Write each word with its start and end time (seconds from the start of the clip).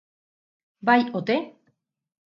Bai 0.89 1.05
ote? 1.21 1.39